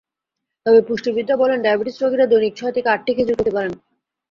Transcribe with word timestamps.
তবে 0.65 0.79
পুষ্টিবিদরা 0.87 1.35
বলেন, 1.37 1.57
ডায়াবেটিস 1.61 1.97
রোগীরা 1.99 2.25
দৈনিক 2.27 2.53
ছয় 2.55 2.73
থেকে 2.75 2.87
আটটি 2.89 3.11
খেজুর 3.13 3.37
খেতে 3.37 3.55
পারেন। 3.57 3.73